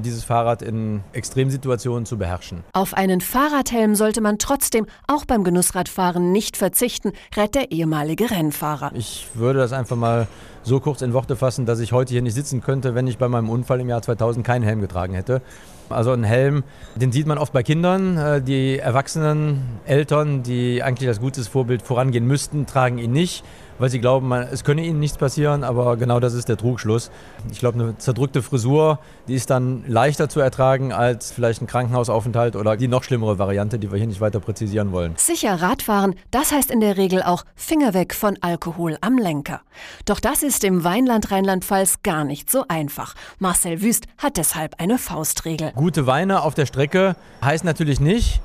dieses 0.00 0.24
Fahrrad 0.24 0.62
in 0.62 1.02
Extremsituationen 1.12 2.04
zu 2.04 2.18
beherrschen. 2.18 2.64
Auf 2.72 2.94
einen 2.94 3.20
Fahrradhelm 3.20 3.94
sollte 3.94 4.20
man 4.20 4.38
trotzdem 4.38 4.86
auch 5.06 5.24
beim 5.24 5.44
Genussradfahren 5.44 6.32
nicht 6.32 6.56
verzichten, 6.56 7.12
rät 7.36 7.54
der 7.54 7.70
ehemalige 7.70 8.30
Rennfahrer. 8.30 8.90
Ich 8.94 9.26
würde 9.34 9.60
das 9.60 9.72
einfach 9.72 9.96
mal 9.96 10.26
so 10.62 10.80
kurz 10.80 11.02
in 11.02 11.12
Worte 11.12 11.36
fassen, 11.36 11.66
dass 11.66 11.80
ich 11.80 11.92
heute 11.92 12.12
hier 12.12 12.22
nicht 12.22 12.34
sitzen 12.34 12.60
könnte, 12.60 12.94
wenn 12.94 13.06
ich 13.06 13.18
bei 13.18 13.28
meinem 13.28 13.48
Unfall 13.48 13.80
im 13.80 13.88
Jahr 13.88 14.02
2000 14.02 14.44
keinen 14.44 14.62
Helm 14.62 14.80
getragen 14.80 15.14
hätte. 15.14 15.40
Also 15.88 16.12
ein 16.12 16.24
Helm, 16.24 16.64
den 16.96 17.12
sieht 17.12 17.26
man 17.26 17.38
oft 17.38 17.52
bei 17.52 17.62
Kindern. 17.62 18.18
Äh, 18.18 18.42
die 18.42 18.78
erwachsenen 18.78 19.62
Eltern, 19.86 20.42
die 20.42 20.82
eigentlich 20.82 21.08
als 21.08 21.20
gutes 21.20 21.48
Vorbild 21.48 21.82
vorangehen 21.82 22.26
müssten, 22.26 22.66
tragen 22.66 22.98
ihn 22.98 23.12
nicht 23.12 23.44
weil 23.78 23.88
sie 23.90 24.00
glauben, 24.00 24.32
es 24.32 24.64
könne 24.64 24.84
ihnen 24.84 25.00
nichts 25.00 25.16
passieren, 25.16 25.64
aber 25.64 25.96
genau 25.96 26.20
das 26.20 26.34
ist 26.34 26.48
der 26.48 26.56
Trugschluss. 26.56 27.10
Ich 27.50 27.58
glaube, 27.58 27.78
eine 27.80 27.98
zerdrückte 27.98 28.42
Frisur, 28.42 28.98
die 29.26 29.34
ist 29.34 29.50
dann 29.50 29.84
leichter 29.86 30.28
zu 30.28 30.40
ertragen 30.40 30.92
als 30.92 31.32
vielleicht 31.32 31.62
ein 31.62 31.66
Krankenhausaufenthalt 31.66 32.56
oder 32.56 32.76
die 32.76 32.88
noch 32.88 33.02
schlimmere 33.02 33.38
Variante, 33.38 33.78
die 33.78 33.90
wir 33.90 33.98
hier 33.98 34.06
nicht 34.06 34.20
weiter 34.20 34.40
präzisieren 34.40 34.92
wollen. 34.92 35.14
Sicher 35.16 35.60
Radfahren, 35.60 36.14
das 36.30 36.52
heißt 36.52 36.70
in 36.70 36.80
der 36.80 36.96
Regel 36.96 37.22
auch 37.22 37.44
Finger 37.54 37.94
weg 37.94 38.14
von 38.14 38.36
Alkohol 38.40 38.98
am 39.00 39.18
Lenker. 39.18 39.60
Doch 40.04 40.20
das 40.20 40.42
ist 40.42 40.64
im 40.64 40.84
Weinland 40.84 41.30
Rheinland-Pfalz 41.30 42.02
gar 42.02 42.24
nicht 42.24 42.50
so 42.50 42.64
einfach. 42.68 43.14
Marcel 43.38 43.82
Wüst 43.82 44.06
hat 44.18 44.36
deshalb 44.36 44.74
eine 44.78 44.98
Faustregel. 44.98 45.72
Gute 45.74 46.06
Weine 46.06 46.42
auf 46.42 46.54
der 46.54 46.66
Strecke 46.66 47.16
heißt 47.42 47.64
natürlich 47.64 48.00
nicht, 48.00 48.40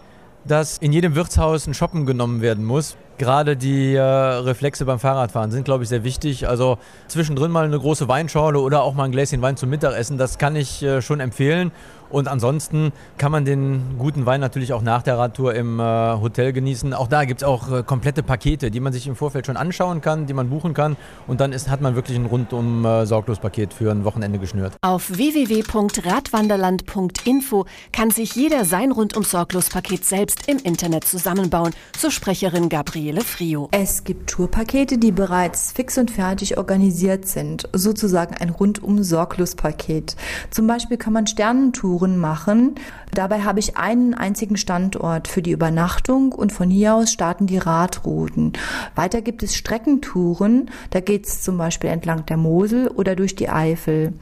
dass 0.46 0.78
in 0.78 0.92
jedem 0.92 1.16
Wirtshaus 1.16 1.68
ein 1.68 1.74
Shoppen 1.74 2.06
genommen 2.06 2.42
werden 2.42 2.66
muss. 2.66 2.98
Gerade 3.18 3.56
die 3.56 3.94
äh, 3.94 4.02
Reflexe 4.02 4.86
beim 4.86 5.00
Fahrradfahren 5.00 5.52
sind, 5.52 5.66
glaube 5.66 5.84
ich, 5.84 5.90
sehr 5.90 6.04
wichtig. 6.04 6.48
Also 6.48 6.78
zwischendrin 7.08 7.52
mal 7.52 7.66
eine 7.66 7.80
große 7.80 8.08
Weinschorle 8.08 8.60
oder 8.60 8.84
auch 8.84 8.96
mal 8.96 9.06
ein 9.06 9.12
Gläschen 9.12 9.42
Wein 9.42 9.56
zum 9.56 9.70
Mittagessen, 9.70 10.18
das 10.18 10.38
kann 10.38 10.56
ich 10.56 10.82
äh, 10.82 11.02
schon 11.02 11.20
empfehlen. 11.20 11.72
Und 12.14 12.28
ansonsten 12.28 12.92
kann 13.18 13.32
man 13.32 13.44
den 13.44 13.96
guten 13.98 14.28
Wein 14.28 14.40
natürlich 14.40 14.72
auch 14.74 14.84
nach 14.84 15.02
der 15.02 15.18
Radtour 15.18 15.56
im 15.56 15.80
äh, 15.80 15.84
Hotel 15.84 16.54
genießen. 16.54 16.94
Auch 16.94 17.08
da 17.08 17.26
gibt 17.26 17.42
es 17.42 17.48
auch 17.48 17.72
äh, 17.72 17.82
komplette 17.82 18.22
Pakete, 18.22 18.70
die 18.70 18.80
man 18.80 18.94
sich 18.94 19.08
im 19.08 19.16
Vorfeld 19.16 19.48
schon 19.48 19.58
anschauen 19.58 20.02
kann, 20.02 20.28
die 20.28 20.34
man 20.34 20.52
buchen 20.52 20.76
kann. 20.76 20.96
Und 21.26 21.42
dann 21.42 21.54
ist, 21.54 21.72
hat 21.72 21.82
man 21.82 21.96
wirklich 21.96 22.16
ein 22.16 22.28
rundum 22.28 22.86
äh, 22.86 23.08
sorglos 23.08 23.40
Paket 23.40 23.74
für 23.74 23.90
ein 23.90 24.06
Wochenende 24.06 24.38
geschnürt. 24.38 24.74
Auf 24.84 25.10
www.radwanderland.info 25.10 27.66
kann 27.92 28.12
sich 28.12 28.36
jeder 28.36 28.66
sein 28.66 28.92
rundum 28.92 29.24
sorglos 29.24 29.72
Paket 29.72 30.06
selbst 30.06 30.48
im 30.48 30.60
Internet 30.60 31.06
zusammenbauen, 31.06 31.74
so 31.98 32.12
Sprecherin 32.12 32.70
Gabriele 33.04 33.22
Frio. 33.22 33.68
Es 33.72 34.06
gibt 34.06 34.30
Tourpakete, 34.30 34.98
die 34.98 35.12
bereits 35.12 35.74
fix 35.74 35.98
und 35.98 36.10
fertig 36.10 36.58
organisiert 36.58 37.28
sind, 37.28 37.68
sozusagen 37.74 38.34
ein 38.36 38.50
rundum 38.50 39.04
sorglos 39.04 39.56
Paket. 39.56 40.16
Zum 40.52 40.68
Beispiel 40.68 40.96
kann 40.96 41.12
man 41.12 41.28
Sternentouren 41.28 41.74
Touren 41.74 42.18
machen. 42.18 42.76
Dabei 43.14 43.42
habe 43.42 43.60
ich 43.60 43.78
einen 43.78 44.14
einzigen 44.14 44.56
Standort 44.56 45.28
für 45.28 45.42
die 45.42 45.52
Übernachtung 45.52 46.32
und 46.32 46.54
von 46.54 46.70
hier 46.70 46.96
aus 46.96 47.12
starten 47.12 47.46
die 47.46 47.58
Radrouten. 47.58 48.54
Weiter 48.96 49.22
gibt 49.22 49.44
es 49.44 49.54
Streckentouren, 49.54 50.72
da 50.92 51.02
geht 51.02 51.28
es 51.28 51.44
zum 51.44 51.58
Beispiel 51.58 51.90
entlang 51.90 52.26
der 52.26 52.38
Mosel 52.38 52.88
oder 52.88 53.16
durch 53.18 53.36
die 53.36 53.50
Eifel. 53.50 54.14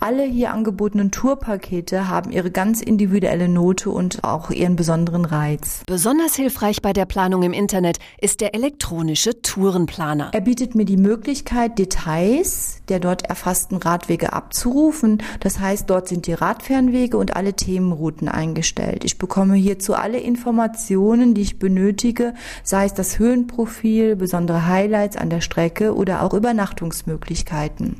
Alle 0.00 0.24
hier 0.24 0.52
angebotenen 0.52 1.10
Tourpakete 1.10 2.08
haben 2.08 2.32
ihre 2.32 2.50
ganz 2.50 2.80
individuelle 2.80 3.48
Note 3.48 3.90
und 3.90 4.24
auch 4.24 4.50
ihren 4.50 4.76
besonderen 4.76 5.26
Reiz. 5.26 5.82
Besonders 5.86 6.34
hilfreich 6.34 6.80
bei 6.80 6.92
der 6.92 7.04
Planung 7.04 7.42
im 7.42 7.52
Internet 7.52 7.98
ist 8.20 8.29
der 8.36 8.54
elektronische 8.54 9.42
Tourenplaner. 9.42 10.30
Er 10.32 10.40
bietet 10.40 10.74
mir 10.74 10.84
die 10.84 10.96
Möglichkeit, 10.96 11.78
Details 11.78 12.80
der 12.90 12.98
dort 12.98 13.24
erfassten 13.24 13.76
Radwege 13.76 14.32
abzurufen. 14.32 15.22
Das 15.38 15.60
heißt, 15.60 15.88
dort 15.88 16.08
sind 16.08 16.26
die 16.26 16.34
Radfernwege 16.34 17.16
und 17.16 17.36
alle 17.36 17.54
Themenrouten 17.54 18.28
eingestellt. 18.28 19.04
Ich 19.04 19.16
bekomme 19.16 19.54
hierzu 19.54 19.94
alle 19.94 20.18
Informationen, 20.18 21.32
die 21.32 21.42
ich 21.42 21.58
benötige, 21.58 22.34
sei 22.64 22.84
es 22.84 22.94
das 22.94 23.18
Höhenprofil, 23.18 24.16
besondere 24.16 24.66
Highlights 24.66 25.16
an 25.16 25.30
der 25.30 25.40
Strecke 25.40 25.94
oder 25.94 26.22
auch 26.22 26.34
Übernachtungsmöglichkeiten. 26.34 27.96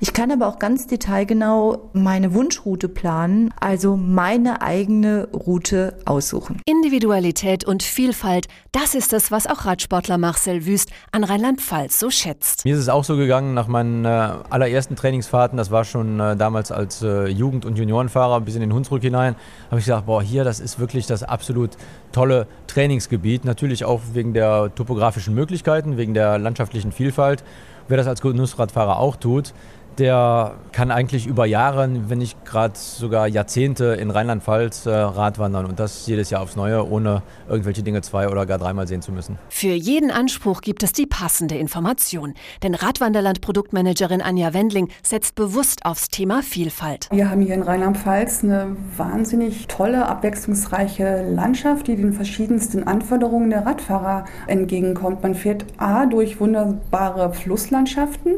Ich 0.00 0.12
kann 0.12 0.32
aber 0.32 0.48
auch 0.48 0.58
ganz 0.58 0.86
detailgenau 0.86 1.90
meine 1.92 2.34
Wunschroute 2.34 2.88
planen, 2.88 3.52
also 3.60 3.96
meine 3.96 4.62
eigene 4.62 5.28
Route 5.32 5.98
aussuchen. 6.06 6.60
Individualität 6.64 7.64
und 7.64 7.82
Vielfalt, 7.82 8.48
das 8.72 8.94
ist 8.94 9.12
es, 9.12 9.30
was 9.30 9.46
auch 9.46 9.66
Radsportler 9.70 10.18
Marcel 10.18 10.66
Wüst 10.66 10.90
an 11.12 11.22
Rheinland-Pfalz 11.22 12.00
so 12.00 12.10
schätzt. 12.10 12.64
Mir 12.64 12.74
ist 12.74 12.80
es 12.80 12.88
auch 12.88 13.04
so 13.04 13.16
gegangen 13.16 13.54
nach 13.54 13.68
meinen 13.68 14.04
äh, 14.04 14.08
allerersten 14.08 14.96
Trainingsfahrten, 14.96 15.56
das 15.56 15.70
war 15.70 15.84
schon 15.84 16.18
äh, 16.18 16.34
damals 16.34 16.72
als 16.72 17.02
äh, 17.02 17.28
Jugend- 17.28 17.64
und 17.64 17.78
Juniorenfahrer 17.78 18.40
bis 18.40 18.56
in 18.56 18.62
den 18.62 18.72
Hunsrück 18.72 19.02
hinein, 19.02 19.36
habe 19.70 19.78
ich 19.78 19.86
gesagt, 19.86 20.06
boah, 20.06 20.22
hier, 20.22 20.42
das 20.42 20.58
ist 20.58 20.80
wirklich 20.80 21.06
das 21.06 21.22
absolut 21.22 21.70
tolle 22.10 22.48
Trainingsgebiet. 22.66 23.44
Natürlich 23.44 23.84
auch 23.84 24.00
wegen 24.12 24.34
der 24.34 24.74
topografischen 24.74 25.34
Möglichkeiten, 25.34 25.96
wegen 25.96 26.14
der 26.14 26.38
landschaftlichen 26.38 26.90
Vielfalt. 26.90 27.44
Wer 27.86 27.96
das 27.96 28.08
als 28.08 28.20
Genussradfahrer 28.20 28.98
auch 28.98 29.14
tut, 29.16 29.52
der 30.00 30.54
kann 30.72 30.90
eigentlich 30.90 31.26
über 31.26 31.44
Jahre, 31.44 31.88
wenn 32.08 32.18
nicht 32.18 32.44
gerade 32.44 32.72
sogar 32.76 33.28
Jahrzehnte 33.28 33.84
in 34.00 34.10
Rheinland-Pfalz 34.10 34.86
äh, 34.86 34.90
Radwandern 34.90 35.66
und 35.66 35.78
das 35.78 36.06
jedes 36.06 36.30
Jahr 36.30 36.40
aufs 36.40 36.56
Neue, 36.56 36.88
ohne 36.88 37.22
irgendwelche 37.48 37.82
Dinge 37.82 38.00
zwei 38.00 38.28
oder 38.28 38.46
gar 38.46 38.58
dreimal 38.58 38.88
sehen 38.88 39.02
zu 39.02 39.12
müssen. 39.12 39.38
Für 39.50 39.74
jeden 39.74 40.10
Anspruch 40.10 40.62
gibt 40.62 40.82
es 40.82 40.92
die 40.92 41.06
passende 41.06 41.56
Information. 41.56 42.34
Denn 42.62 42.74
Radwanderland-Produktmanagerin 42.74 44.22
Anja 44.22 44.54
Wendling 44.54 44.88
setzt 45.02 45.34
bewusst 45.34 45.84
aufs 45.84 46.08
Thema 46.08 46.42
Vielfalt. 46.42 47.08
Wir 47.10 47.30
haben 47.30 47.42
hier 47.42 47.54
in 47.54 47.62
Rheinland-Pfalz 47.62 48.42
eine 48.42 48.76
wahnsinnig 48.96 49.66
tolle, 49.68 50.06
abwechslungsreiche 50.06 51.30
Landschaft, 51.30 51.88
die 51.88 51.96
den 51.96 52.14
verschiedensten 52.14 52.84
Anforderungen 52.84 53.50
der 53.50 53.66
Radfahrer 53.66 54.24
entgegenkommt. 54.46 55.22
Man 55.22 55.34
fährt 55.34 55.66
A 55.76 56.06
durch 56.06 56.40
wunderbare 56.40 57.34
Flusslandschaften 57.34 58.36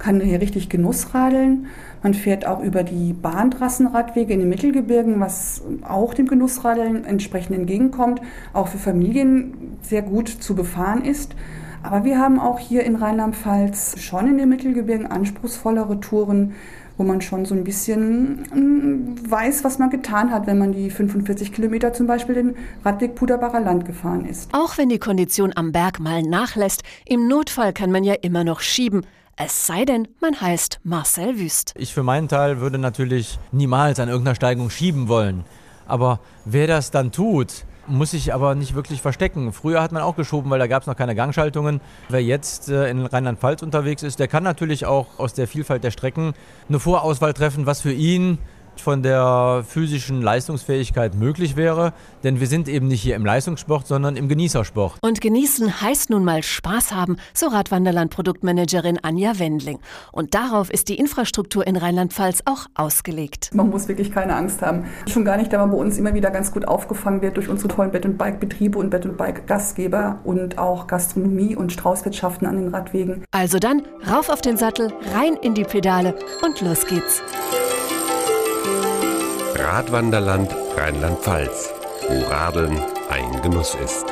kann 0.00 0.20
hier 0.20 0.40
richtig 0.40 0.68
Genussradeln. 0.68 1.66
Man 2.02 2.14
fährt 2.14 2.46
auch 2.46 2.60
über 2.60 2.82
die 2.82 3.12
Bahntrassenradwege 3.12 4.32
in 4.32 4.40
den 4.40 4.48
Mittelgebirgen, 4.48 5.20
was 5.20 5.62
auch 5.86 6.14
dem 6.14 6.26
Genussradeln 6.26 7.04
entsprechend 7.04 7.56
entgegenkommt, 7.56 8.20
auch 8.52 8.66
für 8.66 8.78
Familien 8.78 9.76
sehr 9.82 10.02
gut 10.02 10.28
zu 10.28 10.56
befahren 10.56 11.04
ist. 11.04 11.36
Aber 11.82 12.04
wir 12.04 12.18
haben 12.18 12.40
auch 12.40 12.58
hier 12.58 12.84
in 12.84 12.96
Rheinland-Pfalz 12.96 14.00
schon 14.00 14.26
in 14.26 14.38
den 14.38 14.48
Mittelgebirgen 14.48 15.06
anspruchsvollere 15.06 16.00
Touren, 16.00 16.54
wo 16.98 17.04
man 17.04 17.22
schon 17.22 17.46
so 17.46 17.54
ein 17.54 17.64
bisschen 17.64 18.42
mm, 18.54 19.30
weiß, 19.30 19.64
was 19.64 19.78
man 19.78 19.88
getan 19.88 20.30
hat, 20.30 20.46
wenn 20.46 20.58
man 20.58 20.72
die 20.72 20.90
45 20.90 21.52
Kilometer 21.52 21.94
zum 21.94 22.06
Beispiel 22.06 22.34
den 22.34 22.56
Radweg 22.84 23.14
Puderbacher 23.14 23.60
Land 23.60 23.86
gefahren 23.86 24.26
ist. 24.26 24.52
Auch 24.52 24.76
wenn 24.76 24.90
die 24.90 24.98
Kondition 24.98 25.52
am 25.54 25.72
Berg 25.72 26.00
mal 26.00 26.22
nachlässt, 26.22 26.82
im 27.06 27.26
Notfall 27.26 27.72
kann 27.72 27.90
man 27.90 28.04
ja 28.04 28.14
immer 28.20 28.44
noch 28.44 28.60
schieben. 28.60 29.06
Es 29.42 29.66
sei 29.66 29.86
denn, 29.86 30.06
man 30.20 30.38
heißt 30.38 30.80
Marcel 30.84 31.38
Wüst. 31.38 31.72
Ich 31.74 31.94
für 31.94 32.02
meinen 32.02 32.28
Teil 32.28 32.60
würde 32.60 32.76
natürlich 32.76 33.38
niemals 33.52 33.98
an 33.98 34.10
irgendeiner 34.10 34.34
Steigung 34.34 34.68
schieben 34.68 35.08
wollen. 35.08 35.44
Aber 35.88 36.20
wer 36.44 36.66
das 36.66 36.90
dann 36.90 37.10
tut, 37.10 37.64
muss 37.86 38.10
sich 38.10 38.34
aber 38.34 38.54
nicht 38.54 38.74
wirklich 38.74 39.00
verstecken. 39.00 39.54
Früher 39.54 39.80
hat 39.80 39.92
man 39.92 40.02
auch 40.02 40.14
geschoben, 40.14 40.50
weil 40.50 40.58
da 40.58 40.66
gab 40.66 40.82
es 40.82 40.86
noch 40.86 40.94
keine 40.94 41.14
Gangschaltungen. 41.14 41.80
Wer 42.10 42.22
jetzt 42.22 42.68
äh, 42.68 42.90
in 42.90 43.06
Rheinland-Pfalz 43.06 43.62
unterwegs 43.62 44.02
ist, 44.02 44.18
der 44.18 44.28
kann 44.28 44.42
natürlich 44.42 44.84
auch 44.84 45.18
aus 45.18 45.32
der 45.32 45.48
Vielfalt 45.48 45.84
der 45.84 45.90
Strecken 45.90 46.34
eine 46.68 46.78
Vorauswahl 46.78 47.32
treffen, 47.32 47.64
was 47.64 47.80
für 47.80 47.92
ihn 47.92 48.36
von 48.80 49.02
der 49.02 49.64
physischen 49.66 50.22
Leistungsfähigkeit 50.22 51.14
möglich 51.14 51.56
wäre, 51.56 51.92
denn 52.24 52.40
wir 52.40 52.46
sind 52.46 52.68
eben 52.68 52.88
nicht 52.88 53.02
hier 53.02 53.16
im 53.16 53.24
Leistungssport, 53.24 53.86
sondern 53.86 54.16
im 54.16 54.28
Genießersport. 54.28 54.98
Und 55.02 55.20
genießen 55.20 55.80
heißt 55.80 56.10
nun 56.10 56.24
mal 56.24 56.42
Spaß 56.42 56.92
haben, 56.92 57.16
so 57.34 57.48
Radwanderland 57.48 58.10
Produktmanagerin 58.10 58.98
Anja 59.02 59.38
Wendling. 59.38 59.78
Und 60.12 60.34
darauf 60.34 60.70
ist 60.70 60.88
die 60.88 60.96
Infrastruktur 60.96 61.66
in 61.66 61.76
Rheinland-Pfalz 61.76 62.42
auch 62.44 62.66
ausgelegt. 62.74 63.50
Man 63.54 63.70
muss 63.70 63.88
wirklich 63.88 64.10
keine 64.12 64.34
Angst 64.34 64.62
haben. 64.62 64.86
Schon 65.06 65.24
gar 65.24 65.36
nicht, 65.36 65.52
da 65.52 65.58
man 65.58 65.70
bei 65.70 65.76
uns 65.76 65.98
immer 65.98 66.14
wieder 66.14 66.30
ganz 66.30 66.52
gut 66.52 66.66
aufgefangen 66.66 67.22
wird 67.22 67.36
durch 67.36 67.48
unsere 67.48 67.68
tollen 67.68 67.90
Bett- 67.90 68.06
und 68.06 68.18
Bike-Betriebe 68.18 68.78
und 68.78 68.90
Bett- 68.90 69.06
und 69.06 69.16
Bike-Gastgeber 69.16 70.20
und 70.24 70.58
auch 70.58 70.86
Gastronomie 70.86 71.56
und 71.56 71.72
Straußwirtschaften 71.72 72.46
an 72.46 72.56
den 72.56 72.68
Radwegen. 72.68 73.24
Also 73.30 73.58
dann 73.58 73.82
rauf 74.10 74.28
auf 74.28 74.40
den 74.40 74.56
Sattel, 74.56 74.92
rein 75.14 75.36
in 75.42 75.54
die 75.54 75.64
Pedale 75.64 76.14
und 76.42 76.60
los 76.60 76.86
geht's. 76.86 77.22
Radwanderland 79.62 80.54
Rheinland-Pfalz, 80.76 81.72
wo 82.08 82.22
Radeln 82.28 82.80
ein 83.10 83.42
Genuss 83.42 83.76
ist. 83.84 84.09